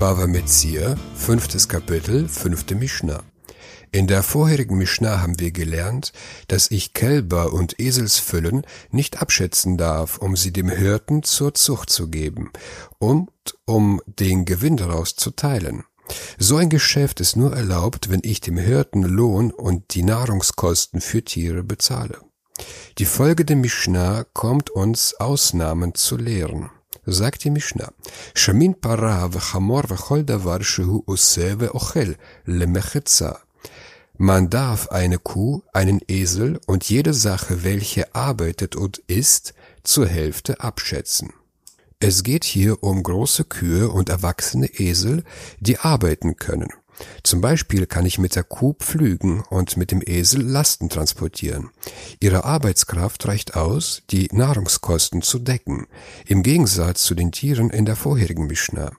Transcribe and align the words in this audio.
Bava 0.00 0.26
Metzir, 0.26 0.96
fünftes 1.14 1.68
Kapitel, 1.68 2.26
fünfte 2.26 2.74
Mishnah. 2.74 3.22
In 3.92 4.06
der 4.06 4.22
vorherigen 4.22 4.78
Mishnah 4.78 5.20
haben 5.20 5.38
wir 5.38 5.50
gelernt, 5.50 6.14
dass 6.48 6.70
ich 6.70 6.94
Kälber 6.94 7.52
und 7.52 7.78
Eselsfüllen 7.78 8.62
nicht 8.90 9.20
abschätzen 9.20 9.76
darf, 9.76 10.16
um 10.16 10.36
sie 10.36 10.54
dem 10.54 10.70
Hirten 10.70 11.22
zur 11.22 11.52
Zucht 11.52 11.90
zu 11.90 12.08
geben 12.08 12.50
und 12.98 13.28
um 13.66 14.00
den 14.06 14.46
Gewinn 14.46 14.78
daraus 14.78 15.16
zu 15.16 15.32
teilen. 15.32 15.84
So 16.38 16.56
ein 16.56 16.70
Geschäft 16.70 17.20
ist 17.20 17.36
nur 17.36 17.54
erlaubt, 17.54 18.08
wenn 18.08 18.22
ich 18.22 18.40
dem 18.40 18.56
Hirten 18.56 19.02
Lohn 19.02 19.50
und 19.50 19.92
die 19.92 20.02
Nahrungskosten 20.02 21.02
für 21.02 21.22
Tiere 21.22 21.62
bezahle. 21.62 22.22
Die 22.96 23.04
Folge 23.04 23.44
der 23.44 23.56
Mishnah 23.56 24.24
kommt 24.32 24.70
uns 24.70 25.12
Ausnahmen 25.20 25.94
zu 25.94 26.16
lehren 26.16 26.70
sagt 27.05 27.43
die 27.43 27.49
Mishnah, 27.49 27.91
שמין 28.35 28.73
פרה 28.79 29.27
וחמור 29.31 29.81
וכל 29.87 30.21
דבר 30.21 30.61
שהוא 30.61 31.03
עושה 31.05 31.53
ואוכל 31.57 32.11
למחצה. 32.47 33.31
Man 34.17 34.49
darf 34.49 34.91
eine 34.91 35.19
Kuh, 35.19 35.61
einen 35.73 35.99
Esel 36.07 36.59
und 36.67 36.89
jede 36.89 37.13
Sache, 37.13 37.63
welche 37.65 38.15
arbeitet 38.15 38.77
und 38.77 38.99
isst, 39.07 39.53
zur 39.83 40.07
Hälfte 40.07 40.61
abschätzen. 40.61 41.33
Es 41.99 42.23
geht 42.23 42.45
hier 42.45 42.81
um 42.81 43.03
große 43.03 43.43
Kühe 43.43 43.89
und 43.89 44.07
erwachsene 44.09 44.67
Esel, 44.67 45.23
die 45.59 45.79
arbeiten 45.79 46.37
können. 46.37 46.69
Zum 47.22 47.40
Beispiel 47.40 47.86
kann 47.86 48.06
ich 48.06 48.18
mit 48.18 48.36
der 48.36 48.44
Kuh 48.44 48.74
pflügen 48.74 49.42
und 49.50 49.76
mit 49.76 49.90
dem 49.90 50.02
Esel 50.04 50.42
Lasten 50.42 50.88
transportieren. 50.88 51.70
Ihre 52.20 52.44
Arbeitskraft 52.44 53.26
reicht 53.26 53.56
aus, 53.56 54.02
die 54.10 54.28
Nahrungskosten 54.32 55.22
zu 55.22 55.38
decken, 55.38 55.86
im 56.26 56.42
Gegensatz 56.42 57.02
zu 57.02 57.14
den 57.14 57.32
Tieren 57.32 57.70
in 57.70 57.84
der 57.84 57.96
vorherigen 57.96 58.46
Mishnah. 58.46 58.92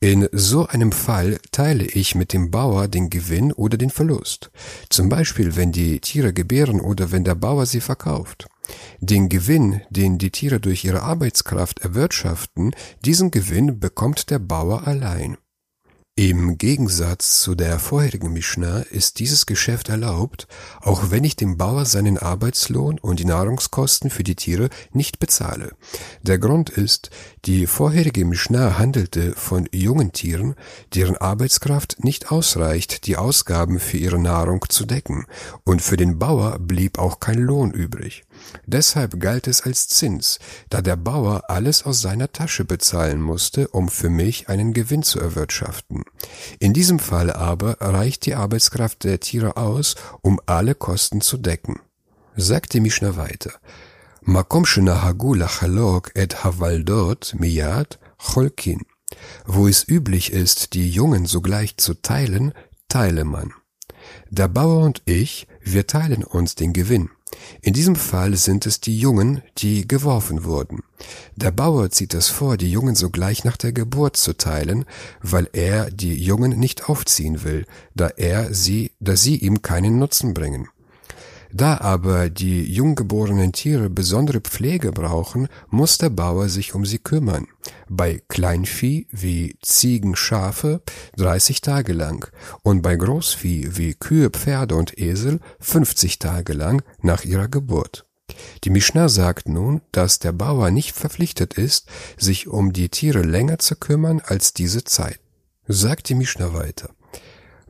In 0.00 0.28
so 0.32 0.66
einem 0.66 0.92
Fall 0.92 1.38
teile 1.50 1.84
ich 1.84 2.14
mit 2.14 2.34
dem 2.34 2.50
Bauer 2.50 2.88
den 2.88 3.08
Gewinn 3.08 3.52
oder 3.52 3.78
den 3.78 3.88
Verlust. 3.88 4.50
Zum 4.90 5.08
Beispiel, 5.08 5.56
wenn 5.56 5.72
die 5.72 5.98
Tiere 6.00 6.34
gebären 6.34 6.80
oder 6.80 7.10
wenn 7.10 7.24
der 7.24 7.34
Bauer 7.34 7.64
sie 7.64 7.80
verkauft. 7.80 8.46
Den 9.00 9.28
Gewinn, 9.28 9.80
den 9.88 10.18
die 10.18 10.30
Tiere 10.30 10.60
durch 10.60 10.84
ihre 10.84 11.02
Arbeitskraft 11.02 11.80
erwirtschaften, 11.80 12.72
diesen 13.04 13.30
Gewinn 13.30 13.80
bekommt 13.80 14.30
der 14.30 14.38
Bauer 14.38 14.86
allein. 14.86 15.38
Im 16.16 16.58
Gegensatz 16.58 17.40
zu 17.40 17.56
der 17.56 17.80
vorherigen 17.80 18.32
Mishnah 18.32 18.82
ist 18.82 19.18
dieses 19.18 19.46
Geschäft 19.46 19.88
erlaubt, 19.88 20.46
auch 20.80 21.10
wenn 21.10 21.24
ich 21.24 21.34
dem 21.34 21.58
Bauer 21.58 21.86
seinen 21.86 22.18
Arbeitslohn 22.18 23.00
und 23.00 23.18
die 23.18 23.24
Nahrungskosten 23.24 24.10
für 24.10 24.22
die 24.22 24.36
Tiere 24.36 24.68
nicht 24.92 25.18
bezahle. 25.18 25.72
Der 26.22 26.38
Grund 26.38 26.70
ist, 26.70 27.10
die 27.46 27.66
vorherige 27.66 28.24
Mishnah 28.24 28.78
handelte 28.78 29.32
von 29.32 29.68
jungen 29.72 30.12
Tieren, 30.12 30.54
deren 30.94 31.16
Arbeitskraft 31.16 32.04
nicht 32.04 32.30
ausreicht, 32.30 33.08
die 33.08 33.16
Ausgaben 33.16 33.80
für 33.80 33.96
ihre 33.96 34.20
Nahrung 34.20 34.64
zu 34.68 34.84
decken, 34.84 35.26
und 35.64 35.82
für 35.82 35.96
den 35.96 36.20
Bauer 36.20 36.60
blieb 36.60 37.00
auch 37.00 37.18
kein 37.18 37.40
Lohn 37.40 37.72
übrig. 37.72 38.22
Deshalb 38.66 39.20
galt 39.20 39.46
es 39.46 39.62
als 39.62 39.88
Zins, 39.88 40.38
da 40.70 40.82
der 40.82 40.96
Bauer 40.96 41.44
alles 41.48 41.84
aus 41.84 42.00
seiner 42.00 42.32
Tasche 42.32 42.64
bezahlen 42.64 43.20
musste, 43.20 43.68
um 43.68 43.88
für 43.88 44.10
mich 44.10 44.48
einen 44.48 44.72
Gewinn 44.72 45.02
zu 45.02 45.20
erwirtschaften. 45.20 46.04
In 46.58 46.72
diesem 46.72 46.98
Fall 46.98 47.32
aber 47.32 47.76
reicht 47.80 48.26
die 48.26 48.34
Arbeitskraft 48.34 49.04
der 49.04 49.20
Tiere 49.20 49.56
aus, 49.56 49.96
um 50.22 50.40
alle 50.46 50.74
Kosten 50.74 51.20
zu 51.20 51.36
decken. 51.36 51.80
Sagte 52.36 52.80
Mishnah 52.80 53.16
weiter. 53.16 53.52
Makom 54.22 54.64
shenahagu 54.64 55.34
lachalok 55.34 56.10
et 56.14 56.44
havaldot 56.44 57.34
miyad 57.38 57.98
cholkin. 58.18 58.80
Wo 59.44 59.68
es 59.68 59.86
üblich 59.86 60.32
ist, 60.32 60.72
die 60.72 60.90
Jungen 60.90 61.26
sogleich 61.26 61.76
zu 61.76 61.94
teilen, 61.94 62.52
teile 62.88 63.24
man. 63.24 63.52
Der 64.30 64.48
Bauer 64.48 64.82
und 64.82 65.02
ich, 65.04 65.46
wir 65.62 65.86
teilen 65.86 66.24
uns 66.24 66.54
den 66.54 66.72
Gewinn. 66.72 67.10
In 67.62 67.72
diesem 67.72 67.96
Fall 67.96 68.36
sind 68.36 68.66
es 68.66 68.80
die 68.80 68.98
Jungen, 68.98 69.42
die 69.58 69.88
geworfen 69.88 70.44
wurden. 70.44 70.82
Der 71.34 71.50
Bauer 71.50 71.90
zieht 71.90 72.14
es 72.14 72.28
vor, 72.28 72.56
die 72.56 72.70
Jungen 72.70 72.94
sogleich 72.94 73.44
nach 73.44 73.56
der 73.56 73.72
Geburt 73.72 74.16
zu 74.16 74.36
teilen, 74.36 74.84
weil 75.22 75.48
er 75.52 75.90
die 75.90 76.14
Jungen 76.14 76.58
nicht 76.58 76.88
aufziehen 76.88 77.42
will, 77.42 77.66
da 77.94 78.08
er 78.08 78.52
sie, 78.52 78.92
da 79.00 79.16
sie 79.16 79.36
ihm 79.36 79.62
keinen 79.62 79.98
Nutzen 79.98 80.34
bringen. 80.34 80.68
Da 81.56 81.78
aber 81.78 82.30
die 82.30 82.64
junggeborenen 82.64 83.52
Tiere 83.52 83.88
besondere 83.88 84.40
Pflege 84.40 84.90
brauchen, 84.90 85.46
muss 85.70 85.98
der 85.98 86.10
Bauer 86.10 86.48
sich 86.48 86.74
um 86.74 86.84
sie 86.84 86.98
kümmern. 86.98 87.46
Bei 87.88 88.20
Kleinvieh 88.26 89.06
wie 89.12 89.56
Ziegen, 89.62 90.16
Schafe 90.16 90.82
30 91.16 91.60
Tage 91.60 91.92
lang 91.92 92.28
und 92.64 92.82
bei 92.82 92.96
Großvieh 92.96 93.76
wie 93.76 93.94
Kühe, 93.94 94.30
Pferde 94.30 94.74
und 94.74 94.98
Esel 94.98 95.38
50 95.60 96.18
Tage 96.18 96.54
lang 96.54 96.82
nach 97.02 97.24
ihrer 97.24 97.46
Geburt. 97.46 98.04
Die 98.64 98.70
Mishnah 98.70 99.08
sagt 99.08 99.48
nun, 99.48 99.80
dass 99.92 100.18
der 100.18 100.32
Bauer 100.32 100.72
nicht 100.72 100.90
verpflichtet 100.90 101.54
ist, 101.54 101.86
sich 102.18 102.48
um 102.48 102.72
die 102.72 102.88
Tiere 102.88 103.22
länger 103.22 103.60
zu 103.60 103.76
kümmern 103.76 104.20
als 104.24 104.54
diese 104.54 104.82
Zeit. 104.82 105.20
Sagt 105.68 106.08
die 106.08 106.16
Mishnah 106.16 106.52
weiter. 106.52 106.90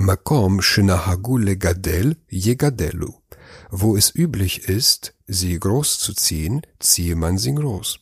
Makom 0.00 0.62
shenahagu 0.62 1.36
legadel 1.36 2.16
yegadelu. 2.30 3.12
Wo 3.70 3.96
es 3.96 4.14
üblich 4.14 4.68
ist, 4.68 5.14
sie 5.26 5.58
groß 5.58 5.98
zu 5.98 6.14
ziehen, 6.14 6.62
ziehe 6.78 7.16
man 7.16 7.36
sie 7.36 7.54
groß. 7.54 8.00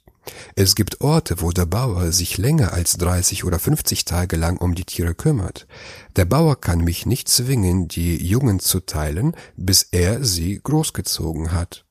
Es 0.55 0.75
gibt 0.77 1.01
Orte, 1.01 1.41
wo 1.41 1.51
der 1.51 1.67
Bauer 1.67 2.13
sich 2.13 2.39
länger 2.39 2.73
als 2.73 2.99
30 2.99 3.45
oder 3.45 3.59
50 3.59 4.05
Tage 4.05 4.37
lang 4.37 4.59
um 4.59 4.75
die 4.77 4.85
Tiere 4.85 5.15
kümmert. 5.15 5.67
Der 6.15 6.25
Bauer 6.25 6.61
kann 6.61 6.85
mich 6.85 7.05
nicht 7.05 7.29
zwingen, 7.29 7.89
die 7.89 8.25
Jungen 8.25 8.61
zu 8.61 8.79
teilen, 8.81 9.35
bis 9.57 9.83
er 9.91 10.25
sie 10.25 10.61
großgezogen 10.63 11.51
hat. 11.51 11.85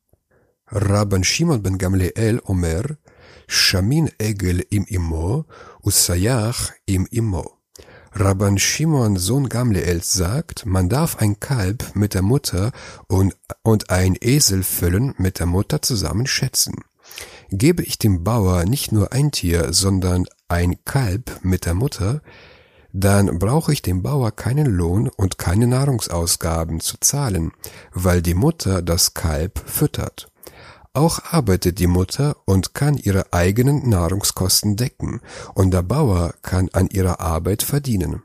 Rabban 0.67 1.23
Shimon 1.23 1.63
ben 1.63 1.77
Gamliel 1.77 2.41
Omer, 2.45 2.97
Shamin 3.47 4.09
Egel 4.19 4.65
im 4.69 4.85
Imo, 4.85 5.45
Usayach 5.81 6.71
im 6.85 7.07
Imo. 7.07 7.56
Rabban 8.19 8.57
Shimon 8.57 9.15
Sohn 9.17 9.47
Gamliels 9.47 10.11
sagt, 10.11 10.65
man 10.65 10.89
darf 10.89 11.17
ein 11.17 11.39
Kalb 11.39 11.91
mit 11.93 12.15
der 12.15 12.23
Mutter 12.23 12.71
und, 13.07 13.35
und 13.61 13.91
ein 13.91 14.17
Esel 14.19 14.63
füllen 14.63 15.13
mit 15.19 15.37
der 15.37 15.45
Mutter 15.45 15.83
zusammen 15.83 16.25
schätzen. 16.25 16.73
Gebe 17.51 17.83
ich 17.83 17.99
dem 17.99 18.23
Bauer 18.23 18.65
nicht 18.65 18.91
nur 18.91 19.13
ein 19.13 19.31
Tier, 19.31 19.71
sondern 19.71 20.25
ein 20.47 20.83
Kalb 20.83 21.41
mit 21.43 21.67
der 21.67 21.75
Mutter, 21.75 22.23
dann 22.91 23.37
brauche 23.37 23.71
ich 23.71 23.83
dem 23.83 24.01
Bauer 24.01 24.31
keinen 24.31 24.65
Lohn 24.65 25.09
und 25.09 25.37
keine 25.37 25.67
Nahrungsausgaben 25.67 26.79
zu 26.79 26.97
zahlen, 26.99 27.51
weil 27.93 28.23
die 28.23 28.33
Mutter 28.33 28.81
das 28.81 29.13
Kalb 29.13 29.61
füttert. 29.69 30.31
Auch 30.97 31.19
arbeitet 31.31 31.77
die 31.77 31.85
Mutter 31.85 32.37
und 32.45 32.73
kann 32.73 32.97
ihre 32.97 33.31
eigenen 33.31 33.87
Nahrungskosten 33.87 34.77
decken, 34.77 35.21
und 35.53 35.69
der 35.69 35.83
Bauer 35.83 36.33
kann 36.41 36.69
an 36.73 36.87
ihrer 36.87 37.19
Arbeit 37.19 37.61
verdienen. 37.61 38.23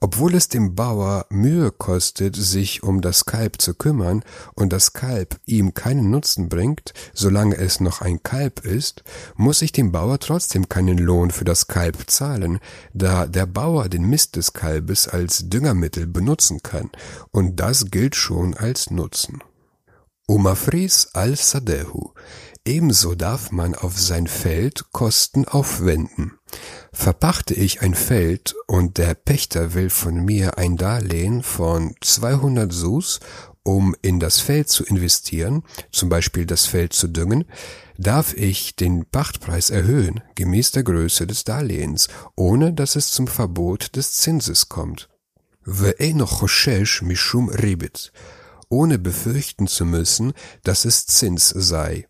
Obwohl 0.00 0.34
es 0.34 0.48
dem 0.48 0.74
Bauer 0.74 1.26
Mühe 1.28 1.70
kostet, 1.70 2.36
sich 2.36 2.82
um 2.82 3.02
das 3.02 3.26
Kalb 3.26 3.60
zu 3.60 3.74
kümmern 3.74 4.24
und 4.54 4.72
das 4.72 4.94
Kalb 4.94 5.38
ihm 5.44 5.74
keinen 5.74 6.08
Nutzen 6.08 6.48
bringt, 6.48 6.94
solange 7.12 7.58
es 7.58 7.80
noch 7.80 8.00
ein 8.00 8.22
Kalb 8.22 8.64
ist, 8.64 9.04
muss 9.36 9.60
ich 9.60 9.72
dem 9.72 9.92
Bauer 9.92 10.18
trotzdem 10.20 10.70
keinen 10.70 10.96
Lohn 10.96 11.30
für 11.30 11.44
das 11.44 11.66
Kalb 11.66 12.08
zahlen, 12.08 12.60
da 12.94 13.26
der 13.26 13.44
Bauer 13.44 13.90
den 13.90 14.08
Mist 14.08 14.36
des 14.36 14.54
Kalbes 14.54 15.06
als 15.06 15.50
Düngermittel 15.50 16.06
benutzen 16.06 16.62
kann, 16.62 16.88
und 17.30 17.60
das 17.60 17.90
gilt 17.90 18.16
schon 18.16 18.54
als 18.54 18.90
Nutzen. 18.90 19.42
Umafris 20.30 21.08
al-Sadehu. 21.12 22.12
Ebenso 22.64 23.16
darf 23.16 23.50
man 23.50 23.74
auf 23.74 23.98
sein 23.98 24.28
Feld 24.28 24.92
Kosten 24.92 25.44
aufwenden. 25.44 26.38
Verpachte 26.92 27.52
ich 27.54 27.82
ein 27.82 27.96
Feld 27.96 28.54
und 28.68 28.98
der 28.98 29.14
Pächter 29.14 29.74
will 29.74 29.90
von 29.90 30.24
mir 30.24 30.56
ein 30.56 30.76
Darlehen 30.76 31.42
von 31.42 31.96
200 32.00 32.72
Sus, 32.72 33.18
um 33.64 33.96
in 34.02 34.20
das 34.20 34.38
Feld 34.38 34.68
zu 34.68 34.84
investieren, 34.84 35.64
zum 35.90 36.08
Beispiel 36.08 36.46
das 36.46 36.66
Feld 36.66 36.92
zu 36.92 37.08
düngen, 37.08 37.44
darf 37.98 38.32
ich 38.32 38.76
den 38.76 39.06
Pachtpreis 39.06 39.70
erhöhen, 39.70 40.20
gemäß 40.36 40.70
der 40.70 40.84
Größe 40.84 41.26
des 41.26 41.42
Darlehens, 41.42 42.06
ohne 42.36 42.72
dass 42.72 42.94
es 42.94 43.10
zum 43.10 43.26
Verbot 43.26 43.96
des 43.96 44.12
Zinses 44.12 44.68
kommt. 44.68 45.08
Ve'eno 45.66 46.24
choshesh 46.26 47.02
mishum 47.02 47.48
ribit 47.48 48.12
ohne 48.70 48.98
befürchten 48.98 49.66
zu 49.66 49.84
müssen, 49.84 50.32
dass 50.64 50.86
es 50.86 51.06
Zins 51.06 51.50
sei. 51.50 52.06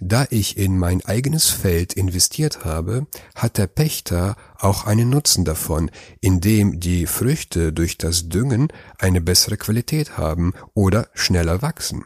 Da 0.00 0.26
ich 0.30 0.56
in 0.56 0.76
mein 0.76 1.04
eigenes 1.04 1.48
Feld 1.48 1.92
investiert 1.92 2.64
habe, 2.64 3.06
hat 3.36 3.58
der 3.58 3.68
Pächter 3.68 4.36
auch 4.58 4.84
einen 4.84 5.08
Nutzen 5.08 5.44
davon, 5.44 5.90
indem 6.20 6.80
die 6.80 7.06
Früchte 7.06 7.72
durch 7.72 7.96
das 7.98 8.28
Düngen 8.28 8.68
eine 8.98 9.20
bessere 9.20 9.56
Qualität 9.56 10.18
haben 10.18 10.52
oder 10.74 11.08
schneller 11.14 11.62
wachsen. 11.62 12.04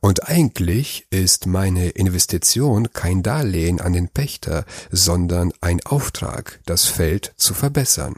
Und 0.00 0.28
eigentlich 0.28 1.06
ist 1.10 1.46
meine 1.46 1.90
Investition 1.90 2.92
kein 2.92 3.22
Darlehen 3.22 3.80
an 3.80 3.92
den 3.92 4.08
Pächter, 4.08 4.64
sondern 4.90 5.52
ein 5.60 5.80
Auftrag, 5.84 6.60
das 6.64 6.86
Feld 6.86 7.34
zu 7.36 7.52
verbessern. 7.52 8.14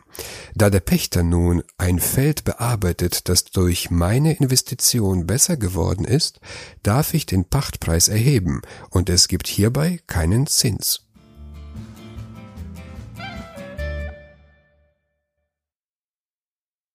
Da 0.55 0.71
der 0.71 0.81
Pächter 0.81 1.25
nun 1.25 1.63
ein 1.79 1.99
Feld 1.99 2.45
bearbeitet, 2.45 3.29
das 3.29 3.45
durch 3.45 3.91
meine 3.91 4.35
Investition 4.35 5.27
besser 5.27 5.57
geworden 5.57 6.05
ist, 6.05 6.41
darf 6.85 7.15
ich 7.15 7.27
den 7.27 7.45
Pachtpreis 7.45 8.09
erheben, 8.09 8.63
und 8.91 9.11
es 9.11 9.27
gibt 9.27 9.49
hierbei 9.49 9.99
keinen 10.07 10.47
Zins. 10.47 11.03